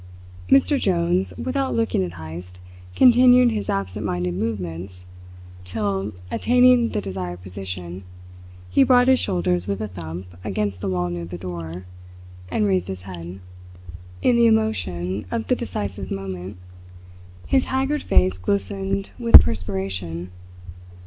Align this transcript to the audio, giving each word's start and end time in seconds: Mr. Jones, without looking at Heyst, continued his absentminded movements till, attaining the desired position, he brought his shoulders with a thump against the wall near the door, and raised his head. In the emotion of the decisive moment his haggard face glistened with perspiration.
Mr. 0.49 0.79
Jones, 0.79 1.31
without 1.37 1.75
looking 1.75 2.03
at 2.03 2.13
Heyst, 2.15 2.57
continued 2.95 3.51
his 3.51 3.69
absentminded 3.69 4.33
movements 4.33 5.05
till, 5.63 6.11
attaining 6.31 6.89
the 6.89 7.01
desired 7.01 7.43
position, 7.43 8.03
he 8.71 8.81
brought 8.81 9.07
his 9.07 9.19
shoulders 9.19 9.67
with 9.67 9.79
a 9.79 9.87
thump 9.87 10.25
against 10.43 10.81
the 10.81 10.89
wall 10.89 11.07
near 11.11 11.25
the 11.25 11.37
door, 11.37 11.85
and 12.49 12.65
raised 12.65 12.87
his 12.87 13.03
head. 13.03 13.39
In 14.23 14.37
the 14.37 14.47
emotion 14.47 15.27
of 15.29 15.45
the 15.45 15.55
decisive 15.55 16.09
moment 16.09 16.57
his 17.45 17.65
haggard 17.65 18.01
face 18.01 18.39
glistened 18.39 19.11
with 19.19 19.39
perspiration. 19.41 20.31